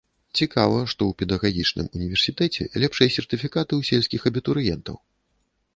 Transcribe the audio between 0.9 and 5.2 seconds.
што ў педагагічным універсітэце лепшыя сертыфікаты ў сельскіх абітурыентаў.